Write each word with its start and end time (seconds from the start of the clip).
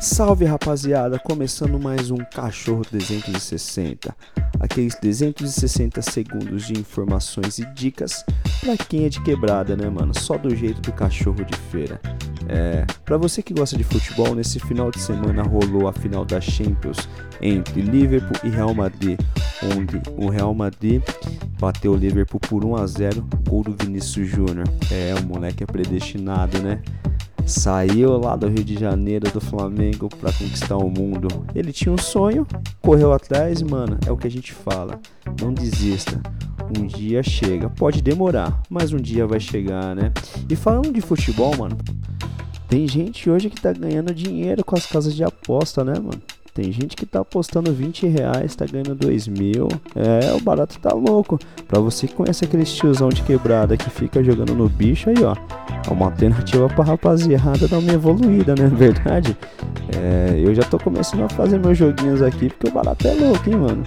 Salve 0.00 0.46
rapaziada, 0.46 1.18
começando 1.18 1.78
mais 1.78 2.10
um 2.10 2.16
Cachorro 2.16 2.82
360. 2.86 4.16
Aqueles 4.58 4.94
360 4.94 6.00
segundos 6.00 6.66
de 6.66 6.72
informações 6.72 7.58
e 7.58 7.66
dicas 7.74 8.24
pra 8.60 8.78
quem 8.78 9.04
é 9.04 9.10
de 9.10 9.22
quebrada, 9.22 9.76
né, 9.76 9.90
mano? 9.90 10.18
Só 10.18 10.38
do 10.38 10.56
jeito 10.56 10.80
do 10.80 10.90
cachorro 10.90 11.44
de 11.44 11.54
feira. 11.70 12.00
É, 12.48 12.86
para 13.04 13.18
você 13.18 13.42
que 13.42 13.52
gosta 13.52 13.76
de 13.76 13.84
futebol, 13.84 14.34
nesse 14.34 14.58
final 14.58 14.90
de 14.90 14.98
semana 14.98 15.42
rolou 15.42 15.86
a 15.86 15.92
final 15.92 16.24
da 16.24 16.40
Champions 16.40 17.06
entre 17.42 17.82
Liverpool 17.82 18.40
e 18.42 18.48
Real 18.48 18.72
Madrid, 18.72 19.20
onde 19.76 20.00
o 20.16 20.30
Real 20.30 20.54
Madrid 20.54 21.02
bateu 21.60 21.92
o 21.92 21.96
Liverpool 21.96 22.40
por 22.40 22.64
1 22.64 22.76
a 22.76 22.86
0, 22.86 23.28
gol 23.46 23.62
do 23.62 23.76
Vinícius 23.84 24.28
Júnior. 24.28 24.66
É, 24.90 25.14
o 25.20 25.26
moleque 25.26 25.62
é 25.62 25.66
predestinado, 25.66 26.58
né? 26.58 26.80
Saiu 27.50 28.16
lá 28.16 28.36
do 28.36 28.46
Rio 28.46 28.62
de 28.62 28.78
Janeiro 28.78 29.28
do 29.32 29.40
Flamengo 29.40 30.08
para 30.08 30.32
conquistar 30.32 30.76
o 30.76 30.88
mundo. 30.88 31.26
Ele 31.52 31.72
tinha 31.72 31.92
um 31.92 31.98
sonho, 31.98 32.46
correu 32.80 33.12
atrás, 33.12 33.60
mano. 33.60 33.98
É 34.06 34.12
o 34.12 34.16
que 34.16 34.28
a 34.28 34.30
gente 34.30 34.52
fala. 34.52 35.00
Não 35.40 35.52
desista. 35.52 36.22
Um 36.78 36.86
dia 36.86 37.24
chega. 37.24 37.68
Pode 37.68 38.00
demorar, 38.02 38.62
mas 38.70 38.92
um 38.92 38.98
dia 38.98 39.26
vai 39.26 39.40
chegar, 39.40 39.96
né? 39.96 40.12
E 40.48 40.54
falando 40.54 40.92
de 40.92 41.00
futebol, 41.00 41.56
mano, 41.56 41.76
tem 42.68 42.86
gente 42.86 43.28
hoje 43.28 43.50
que 43.50 43.60
tá 43.60 43.72
ganhando 43.72 44.14
dinheiro 44.14 44.64
com 44.64 44.76
as 44.76 44.86
casas 44.86 45.12
de 45.12 45.24
aposta, 45.24 45.82
né, 45.82 45.94
mano? 45.94 46.22
Tem 46.52 46.72
gente 46.72 46.96
que 46.96 47.06
tá 47.06 47.20
apostando 47.20 47.72
20 47.72 48.06
reais, 48.08 48.56
tá 48.56 48.66
ganhando 48.66 48.94
2 48.94 49.28
mil. 49.28 49.68
É, 49.94 50.32
o 50.34 50.40
barato 50.40 50.78
tá 50.80 50.92
louco. 50.92 51.38
Pra 51.68 51.80
você 51.80 52.08
que 52.08 52.14
conhece 52.14 52.44
aquele 52.44 52.64
tiozão 52.64 53.08
de 53.08 53.22
quebrada 53.22 53.76
que 53.76 53.88
fica 53.88 54.22
jogando 54.22 54.54
no 54.54 54.68
bicho 54.68 55.10
aí, 55.10 55.22
ó. 55.22 55.34
É 55.88 55.92
uma 55.92 56.06
alternativa 56.06 56.68
pra 56.68 56.84
rapaziada 56.84 57.68
dar 57.68 57.78
uma 57.78 57.92
evoluída, 57.92 58.54
né? 58.54 58.66
Verdade? 58.74 59.36
É, 59.96 60.40
eu 60.42 60.54
já 60.54 60.62
tô 60.62 60.78
começando 60.78 61.22
a 61.22 61.28
fazer 61.28 61.58
meus 61.58 61.78
joguinhos 61.78 62.20
aqui 62.20 62.48
porque 62.48 62.68
o 62.68 62.72
barato 62.72 63.06
é 63.06 63.14
louco, 63.14 63.48
hein, 63.48 63.56
mano? 63.56 63.84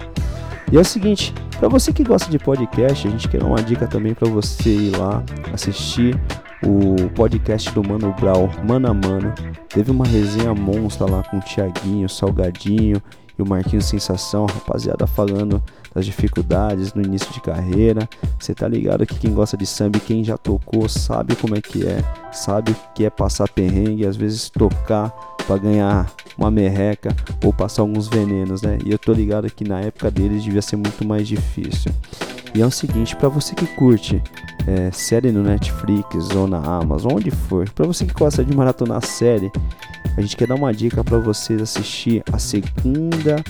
E 0.72 0.76
é 0.76 0.80
o 0.80 0.84
seguinte, 0.84 1.32
para 1.58 1.68
você 1.68 1.92
que 1.92 2.02
gosta 2.02 2.30
de 2.30 2.38
podcast, 2.38 3.06
a 3.06 3.10
gente 3.10 3.28
quer 3.28 3.42
uma 3.42 3.62
dica 3.62 3.86
também 3.86 4.14
para 4.14 4.28
você 4.28 4.70
ir 4.70 4.96
lá 4.96 5.22
assistir 5.52 6.18
o 6.66 7.10
podcast 7.10 7.70
do 7.72 7.86
Mano 7.86 8.14
Brown, 8.18 8.48
Mano 8.66 8.88
a 8.88 8.94
Mano. 8.94 9.32
Teve 9.68 9.90
uma 9.90 10.06
resenha 10.06 10.54
monstra 10.54 11.06
lá 11.06 11.22
com 11.22 11.38
o 11.38 11.40
Tiaguinho, 11.40 12.08
Salgadinho 12.08 13.02
e 13.38 13.42
o 13.42 13.46
Marquinhos 13.46 13.86
Sensação, 13.86 14.46
rapaziada 14.46 15.06
falando 15.06 15.62
das 15.94 16.06
dificuldades 16.06 16.94
no 16.94 17.02
início 17.02 17.32
de 17.32 17.40
carreira. 17.40 18.08
Você 18.38 18.54
tá 18.54 18.66
ligado 18.66 19.06
que 19.06 19.18
quem 19.18 19.32
gosta 19.32 19.56
de 19.56 19.66
samba 19.66 19.98
quem 20.00 20.24
já 20.24 20.38
tocou 20.38 20.88
sabe 20.88 21.36
como 21.36 21.56
é 21.56 21.60
que 21.60 21.86
é, 21.86 22.02
sabe 22.32 22.72
o 22.72 22.76
que 22.94 23.04
é 23.04 23.10
passar 23.10 23.48
perrengue, 23.48 24.06
às 24.06 24.16
vezes 24.16 24.48
tocar 24.48 25.10
para 25.46 25.58
ganhar 25.58 26.10
uma 26.38 26.50
merreca 26.50 27.14
ou 27.44 27.52
passar 27.52 27.82
alguns 27.82 28.08
venenos, 28.08 28.62
né? 28.62 28.78
E 28.84 28.90
eu 28.90 28.98
tô 28.98 29.12
ligado 29.12 29.50
que 29.50 29.66
na 29.66 29.80
época 29.80 30.10
deles 30.10 30.42
devia 30.42 30.62
ser 30.62 30.76
muito 30.76 31.06
mais 31.06 31.28
difícil. 31.28 31.92
E 32.54 32.62
é 32.62 32.66
o 32.66 32.70
seguinte, 32.70 33.16
para 33.16 33.28
você 33.28 33.52
que 33.54 33.66
curte 33.66 34.22
é, 34.66 34.90
série 34.92 35.32
no 35.32 35.42
Netflix 35.42 36.30
ou 36.36 36.46
na 36.46 36.58
Amazon, 36.58 37.14
onde 37.14 37.30
for, 37.30 37.68
para 37.70 37.84
você 37.84 38.06
que 38.06 38.14
gosta 38.14 38.44
de 38.44 38.56
maratonar 38.56 39.04
série, 39.04 39.50
a 40.16 40.20
gente 40.20 40.36
quer 40.36 40.46
dar 40.46 40.54
uma 40.54 40.72
dica 40.72 41.02
para 41.02 41.18
vocês 41.18 41.60
assistir 41.60 42.22
a 42.32 42.38
segunda 42.38 43.42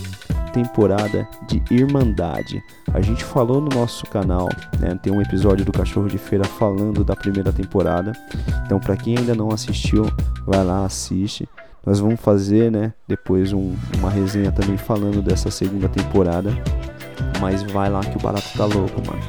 temporada 0.54 1.28
de 1.46 1.62
Irmandade. 1.70 2.62
A 2.94 3.02
gente 3.02 3.22
falou 3.22 3.60
no 3.60 3.68
nosso 3.68 4.06
canal, 4.06 4.48
né, 4.78 4.98
tem 5.02 5.12
um 5.12 5.20
episódio 5.20 5.66
do 5.66 5.72
Cachorro 5.72 6.08
de 6.08 6.16
Feira 6.16 6.44
falando 6.44 7.04
da 7.04 7.14
primeira 7.14 7.52
temporada. 7.52 8.12
Então, 8.64 8.80
para 8.80 8.96
quem 8.96 9.18
ainda 9.18 9.34
não 9.34 9.50
assistiu, 9.50 10.06
vai 10.46 10.64
lá 10.64 10.86
assiste. 10.86 11.46
Nós 11.84 12.00
vamos 12.00 12.18
fazer, 12.20 12.72
né, 12.72 12.94
depois 13.06 13.52
um, 13.52 13.74
uma 13.98 14.08
resenha 14.08 14.50
também 14.50 14.78
falando 14.78 15.20
dessa 15.20 15.50
segunda 15.50 15.88
temporada. 15.88 16.50
Mas 17.40 17.62
vai 17.62 17.90
lá 17.90 18.00
que 18.00 18.16
o 18.16 18.20
barato 18.20 18.48
tá 18.56 18.64
louco, 18.64 19.02
mano. 19.06 19.22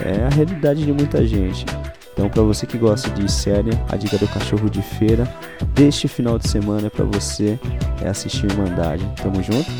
É 0.00 0.24
a 0.24 0.28
realidade 0.28 0.84
de 0.84 0.92
muita 0.92 1.26
gente. 1.26 1.64
Então, 2.12 2.28
para 2.28 2.42
você 2.42 2.66
que 2.66 2.76
gosta 2.76 3.08
de 3.10 3.30
série, 3.30 3.70
a 3.88 3.96
dica 3.96 4.18
do 4.18 4.26
cachorro 4.26 4.68
de 4.68 4.82
feira 4.82 5.24
deste 5.72 6.08
final 6.08 6.36
de 6.36 6.48
semana 6.48 6.88
é 6.88 6.90
para 6.90 7.04
você 7.04 7.58
é 8.02 8.08
assistir 8.08 8.46
Irmandade. 8.46 9.08
Tamo 9.22 9.40
junto? 9.40 9.70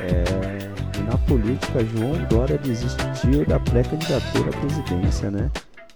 É, 0.00 1.02
na 1.08 1.16
política, 1.18 1.84
João 1.84 2.24
Dória 2.28 2.58
desistiu 2.58 3.46
da 3.46 3.60
pré-candidatura 3.60 4.50
à 4.50 4.60
presidência, 4.60 5.30
né? 5.30 5.50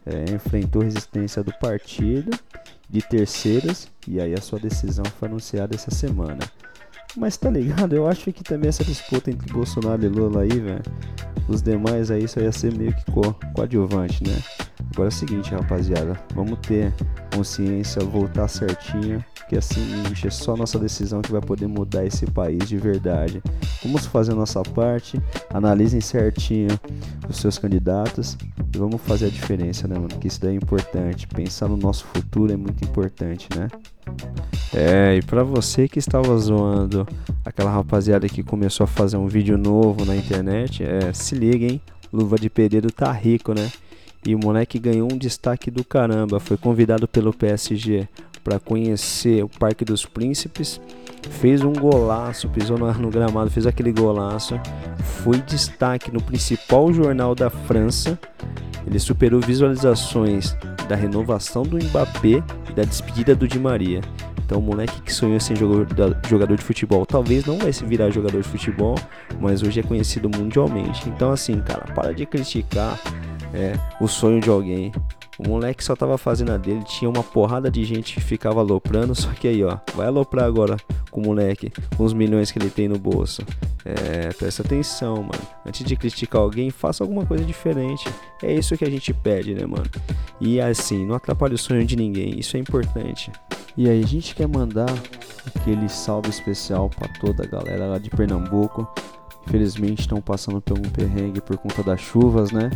É, 0.06 0.32
enfrentou 0.32 0.82
resistência 0.82 1.42
do 1.42 1.52
partido 1.54 2.30
de 2.88 3.02
terceiros 3.02 3.88
e 4.06 4.20
aí 4.20 4.32
a 4.32 4.40
sua 4.40 4.60
decisão 4.60 5.04
foi 5.18 5.26
anunciada 5.26 5.74
essa 5.74 5.90
semana. 5.90 6.38
Mas 7.16 7.36
tá 7.36 7.50
ligado? 7.50 7.94
Eu 7.94 8.06
acho 8.06 8.32
que 8.32 8.44
também 8.44 8.68
essa 8.68 8.84
disputa 8.84 9.30
entre 9.30 9.52
Bolsonaro 9.52 10.04
e 10.04 10.08
Lula 10.08 10.42
aí, 10.42 10.60
velho. 10.60 10.82
Os 11.48 11.62
demais 11.62 12.10
aí 12.10 12.26
só 12.26 12.40
ia 12.40 12.52
ser 12.52 12.74
meio 12.74 12.94
que 12.94 13.10
co 13.10 13.34
coadjuvante, 13.54 14.22
né? 14.24 14.36
Agora 14.92 15.08
é 15.08 15.12
o 15.12 15.12
seguinte, 15.12 15.52
rapaziada. 15.52 16.18
Vamos 16.34 16.58
ter 16.60 16.92
consciência, 17.34 18.02
voltar 18.02 18.48
certinho. 18.48 19.24
Que 19.48 19.56
assim, 19.56 20.02
bicho, 20.08 20.26
é 20.26 20.30
só 20.30 20.56
nossa 20.56 20.78
decisão 20.78 21.22
que 21.22 21.30
vai 21.30 21.40
poder 21.40 21.68
mudar 21.68 22.04
esse 22.04 22.26
país 22.26 22.68
de 22.68 22.76
verdade. 22.76 23.40
Vamos 23.82 24.04
fazer 24.06 24.32
a 24.32 24.34
nossa 24.34 24.60
parte, 24.62 25.20
analisem 25.54 26.00
certinho 26.00 26.68
os 27.28 27.36
seus 27.36 27.56
candidatos 27.56 28.36
e 28.74 28.78
vamos 28.78 29.00
fazer 29.02 29.26
a 29.26 29.30
diferença, 29.30 29.86
né, 29.86 29.94
mano? 29.94 30.08
Que 30.08 30.26
isso 30.26 30.40
daí 30.40 30.54
é 30.54 30.56
importante. 30.56 31.28
Pensar 31.28 31.68
no 31.68 31.76
nosso 31.76 32.04
futuro 32.06 32.52
é 32.52 32.56
muito 32.56 32.84
importante, 32.84 33.48
né? 33.56 33.68
É, 34.76 35.16
e 35.16 35.22
pra 35.22 35.42
você 35.42 35.88
que 35.88 35.98
estava 35.98 36.36
zoando 36.36 37.08
aquela 37.42 37.70
rapaziada 37.70 38.28
que 38.28 38.42
começou 38.42 38.84
a 38.84 38.86
fazer 38.86 39.16
um 39.16 39.26
vídeo 39.26 39.56
novo 39.56 40.04
na 40.04 40.14
internet, 40.14 40.84
é, 40.84 41.14
se 41.14 41.34
liga, 41.34 41.64
hein? 41.64 41.80
Luva 42.12 42.36
de 42.36 42.50
Pedreiro 42.50 42.92
tá 42.92 43.10
rico, 43.10 43.54
né? 43.54 43.72
E 44.26 44.34
o 44.34 44.38
moleque 44.38 44.78
ganhou 44.78 45.10
um 45.10 45.16
destaque 45.16 45.70
do 45.70 45.82
caramba. 45.82 46.38
Foi 46.38 46.58
convidado 46.58 47.08
pelo 47.08 47.32
PSG 47.32 48.06
para 48.44 48.60
conhecer 48.60 49.42
o 49.42 49.48
Parque 49.48 49.82
dos 49.82 50.04
Príncipes. 50.04 50.78
Fez 51.30 51.62
um 51.62 51.72
golaço, 51.72 52.48
pisou 52.50 52.76
no 52.76 53.10
gramado, 53.10 53.50
fez 53.50 53.66
aquele 53.66 53.92
golaço. 53.92 54.60
Foi 55.22 55.38
destaque 55.38 56.12
no 56.12 56.22
principal 56.22 56.92
jornal 56.92 57.34
da 57.34 57.48
França. 57.48 58.18
Ele 58.86 58.98
superou 58.98 59.40
visualizações 59.40 60.54
da 60.86 60.94
renovação 60.94 61.62
do 61.62 61.78
Mbappé 61.82 62.42
e 62.70 62.72
da 62.74 62.82
despedida 62.84 63.34
do 63.34 63.48
Di 63.48 63.58
Maria. 63.58 64.02
Então, 64.46 64.60
o 64.60 64.62
moleque 64.62 65.02
que 65.02 65.12
sonhou 65.12 65.40
ser 65.40 65.56
jogador 65.56 66.56
de 66.56 66.62
futebol, 66.62 67.04
talvez 67.04 67.44
não 67.44 67.58
vai 67.58 67.72
se 67.72 67.84
virar 67.84 68.10
jogador 68.10 68.40
de 68.40 68.48
futebol, 68.48 68.94
mas 69.40 69.60
hoje 69.60 69.80
é 69.80 69.82
conhecido 69.82 70.30
mundialmente. 70.30 71.08
Então, 71.08 71.32
assim, 71.32 71.60
cara, 71.60 71.92
para 71.92 72.14
de 72.14 72.24
criticar 72.24 72.96
é, 73.52 73.72
o 74.00 74.06
sonho 74.06 74.40
de 74.40 74.48
alguém. 74.48 74.92
O 75.36 75.48
moleque 75.48 75.82
só 75.82 75.96
tava 75.96 76.16
fazendo 76.16 76.52
a 76.52 76.56
dele, 76.56 76.82
tinha 76.84 77.10
uma 77.10 77.24
porrada 77.24 77.68
de 77.70 77.84
gente 77.84 78.14
que 78.14 78.20
ficava 78.20 78.60
aloprando, 78.60 79.14
só 79.14 79.28
que 79.30 79.48
aí, 79.48 79.64
ó, 79.64 79.78
vai 79.94 80.06
aloprar 80.06 80.44
agora 80.46 80.76
com 81.10 81.20
o 81.20 81.24
moleque, 81.24 81.72
com 81.96 82.04
os 82.04 82.14
milhões 82.14 82.52
que 82.52 82.58
ele 82.58 82.70
tem 82.70 82.88
no 82.88 82.98
bolso. 82.98 83.42
É, 83.84 84.32
presta 84.32 84.62
atenção, 84.62 85.16
mano. 85.16 85.46
Antes 85.66 85.84
de 85.84 85.96
criticar 85.96 86.40
alguém, 86.40 86.70
faça 86.70 87.02
alguma 87.02 87.26
coisa 87.26 87.44
diferente. 87.44 88.08
É 88.42 88.54
isso 88.54 88.76
que 88.76 88.84
a 88.84 88.90
gente 88.90 89.12
pede, 89.12 89.54
né, 89.54 89.66
mano? 89.66 89.86
E 90.40 90.60
assim, 90.60 91.04
não 91.04 91.16
atrapalhe 91.16 91.54
o 91.54 91.58
sonho 91.58 91.84
de 91.84 91.96
ninguém, 91.96 92.38
isso 92.38 92.56
é 92.56 92.60
importante. 92.60 93.30
E 93.76 93.88
aí, 93.88 94.02
a 94.02 94.06
gente 94.06 94.34
quer 94.34 94.48
mandar 94.48 94.88
aquele 95.54 95.88
salve 95.88 96.30
especial 96.30 96.88
para 96.88 97.08
toda 97.20 97.44
a 97.44 97.46
galera 97.46 97.86
lá 97.86 97.98
de 97.98 98.10
Pernambuco. 98.10 98.88
Infelizmente 99.46 100.00
estão 100.00 100.20
passando 100.20 100.60
por 100.60 100.78
um 100.78 100.82
perrengue 100.82 101.40
por 101.40 101.56
conta 101.58 101.82
das 101.82 102.00
chuvas, 102.00 102.50
né? 102.50 102.70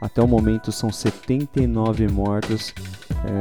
Até 0.00 0.22
o 0.22 0.26
momento 0.26 0.72
são 0.72 0.90
79 0.90 2.08
mortos. 2.08 2.74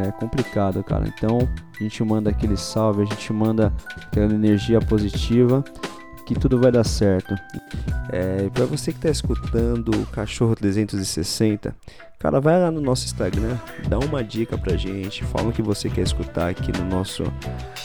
É 0.06 0.12
complicado, 0.12 0.84
cara. 0.84 1.08
Então 1.08 1.40
a 1.80 1.84
gente 1.84 2.04
manda 2.04 2.30
aquele 2.30 2.58
salve, 2.58 3.04
a 3.04 3.06
gente 3.06 3.32
manda 3.32 3.74
aquela 3.96 4.34
energia 4.34 4.80
positiva 4.80 5.64
que 6.26 6.36
tudo 6.36 6.60
vai 6.60 6.72
dar 6.72 6.84
certo. 6.84 7.34
É, 8.12 8.50
para 8.50 8.66
você 8.66 8.92
que 8.92 9.00
está 9.00 9.10
escutando 9.10 9.90
o 9.90 10.06
Cachorro 10.08 10.54
360, 10.54 11.76
cara, 12.20 12.42
vai 12.42 12.60
lá 12.60 12.70
no 12.70 12.82
nosso 12.82 13.06
Instagram, 13.06 13.58
dá 13.88 13.98
uma 13.98 14.22
dica 14.22 14.58
pra 14.58 14.76
gente, 14.76 15.24
fala 15.24 15.48
o 15.48 15.54
que 15.54 15.62
você 15.62 15.90
quer 15.90 16.02
escutar 16.02 16.50
aqui 16.50 16.70
no 16.78 16.84
nosso 16.84 17.24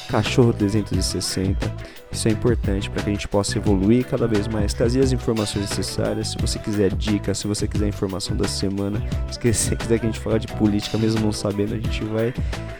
Cachorro 0.08 0.52
360. 0.52 1.72
Isso 2.14 2.28
é 2.28 2.30
importante 2.30 2.88
para 2.88 3.02
que 3.02 3.10
a 3.10 3.12
gente 3.12 3.26
possa 3.26 3.58
evoluir 3.58 4.06
cada 4.06 4.28
vez 4.28 4.46
mais, 4.46 4.72
trazer 4.72 5.00
as 5.00 5.10
informações 5.10 5.68
necessárias. 5.68 6.28
Se 6.28 6.38
você 6.38 6.60
quiser 6.60 6.94
dicas, 6.94 7.38
se 7.38 7.46
você 7.48 7.66
quiser 7.66 7.88
informação 7.88 8.36
da 8.36 8.46
semana, 8.46 9.02
se 9.32 9.52
você 9.52 9.74
quiser 9.74 9.98
que 9.98 10.06
a 10.06 10.10
gente 10.10 10.20
fale 10.20 10.38
de 10.38 10.46
política, 10.52 10.96
mesmo 10.96 11.20
não 11.20 11.32
sabendo, 11.32 11.74
a 11.74 11.76
gente 11.76 12.04
vai 12.04 12.32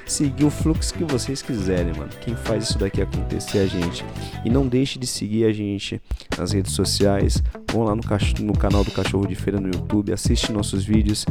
seguir 0.07 0.45
o 0.45 0.51
fluxo 0.51 0.95
que 0.95 1.03
vocês 1.03 1.43
quiserem, 1.43 1.93
mano. 1.95 2.11
Quem 2.21 2.37
faz 2.37 2.65
isso 2.65 2.79
daqui 2.79 3.03
acontecer 3.03 3.59
é 3.59 3.63
a 3.63 3.67
gente. 3.67 4.05
E 4.45 4.51
não 4.51 4.69
deixe 4.69 5.01
de 5.01 5.07
seguir 5.07 5.47
a 5.47 5.53
gente 5.53 6.01
nas 6.39 6.53
redes 6.53 6.73
sociais. 6.73 7.43
Vão 7.73 7.83
lá 7.83 7.97
no, 7.97 8.03
no 8.41 8.53
canal 8.57 8.85
do 8.85 8.93
Cachorro 8.93 9.27
de 9.27 9.35
Feira 9.35 9.61
no 9.61 9.67
YouTube, 9.67 10.13
assiste 10.13 10.53
nossos 10.53 10.85
vídeos 10.85 11.27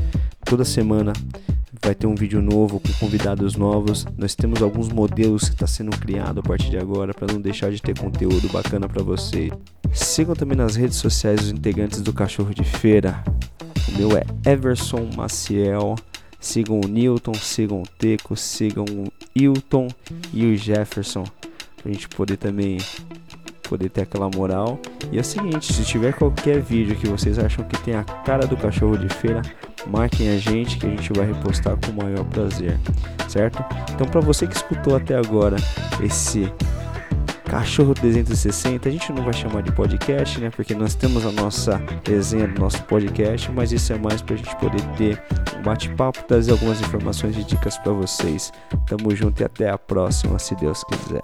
toda 0.53 0.63
semana 0.63 1.13
vai 1.81 1.95
ter 1.95 2.05
um 2.05 2.13
vídeo 2.13 2.39
novo 2.39 2.79
com 2.79 2.93
convidados 2.99 3.55
novos. 3.55 4.05
Nós 4.15 4.35
temos 4.35 4.61
alguns 4.61 4.87
modelos 4.87 5.49
que 5.49 5.55
está 5.55 5.65
sendo 5.65 5.97
criado 5.97 6.41
a 6.41 6.43
partir 6.43 6.69
de 6.69 6.77
agora 6.77 7.11
para 7.11 7.33
não 7.33 7.41
deixar 7.41 7.71
de 7.71 7.81
ter 7.81 7.97
conteúdo 7.97 8.47
bacana 8.49 8.87
para 8.87 9.01
você. 9.01 9.51
Sigam 9.91 10.35
também 10.35 10.55
nas 10.55 10.75
redes 10.75 10.97
sociais 10.97 11.41
os 11.41 11.49
integrantes 11.49 12.01
do 12.01 12.13
Cachorro 12.13 12.53
de 12.53 12.63
Feira. 12.63 13.23
O 13.89 13.97
meu 13.97 14.15
é 14.15 14.23
Everson 14.47 15.09
Maciel. 15.17 15.95
Sigam 16.39 16.79
o 16.79 16.87
Newton, 16.87 17.33
sigam 17.33 17.81
o 17.81 17.87
Teco, 17.97 18.37
sigam 18.37 18.85
o 18.85 19.11
Hilton 19.35 19.87
e 20.31 20.45
o 20.45 20.55
Jefferson. 20.55 21.23
Pra 21.81 21.91
gente 21.91 22.07
poder 22.09 22.37
também 22.37 22.77
poder 23.67 23.89
ter 23.89 24.01
aquela 24.03 24.29
moral. 24.29 24.79
E 25.11 25.17
é 25.17 25.21
o 25.21 25.23
seguinte, 25.23 25.73
se 25.73 25.83
tiver 25.83 26.13
qualquer 26.13 26.61
vídeo 26.61 26.95
que 26.95 27.07
vocês 27.07 27.39
acham 27.39 27.65
que 27.65 27.81
tem 27.81 27.95
a 27.95 28.03
cara 28.03 28.45
do 28.45 28.55
cachorro 28.55 28.95
de 28.95 29.09
feira, 29.09 29.41
marquem 29.87 30.29
a 30.29 30.37
gente 30.37 30.77
que 30.77 30.85
a 30.85 30.89
gente 30.89 31.11
vai 31.13 31.25
repostar 31.25 31.77
com 31.77 31.91
o 31.91 32.03
maior 32.03 32.23
prazer, 32.25 32.79
certo? 33.27 33.63
Então 33.93 34.07
para 34.07 34.21
você 34.21 34.47
que 34.47 34.55
escutou 34.55 34.95
até 34.95 35.15
agora 35.15 35.57
esse 36.01 36.51
Cachorro 37.53 37.93
360, 37.93 38.89
a 38.89 38.91
gente 38.91 39.13
não 39.13 39.23
vai 39.23 39.31
chamar 39.31 39.61
de 39.61 39.71
podcast, 39.71 40.41
né? 40.41 40.49
Porque 40.49 40.73
nós 40.73 40.95
temos 40.95 41.23
a 41.23 41.31
nossa 41.31 41.79
resenha 42.03 42.47
do 42.47 42.59
nosso 42.59 42.81
podcast, 42.85 43.51
mas 43.51 43.71
isso 43.71 43.93
é 43.93 43.97
mais 43.99 44.23
para 44.23 44.33
a 44.33 44.37
gente 44.37 44.55
poder 44.55 44.81
ter 44.97 45.21
um 45.59 45.61
bate-papo, 45.61 46.23
trazer 46.23 46.51
algumas 46.51 46.81
informações 46.81 47.37
e 47.37 47.43
dicas 47.43 47.77
para 47.77 47.91
vocês. 47.91 48.51
Tamo 48.87 49.15
junto 49.15 49.41
e 49.41 49.45
até 49.45 49.69
a 49.69 49.77
próxima, 49.77 50.39
se 50.39 50.55
Deus 50.55 50.83
quiser. 50.85 51.21